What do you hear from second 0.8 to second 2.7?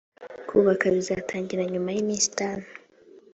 bizatangira nyuma y’iminsi itanu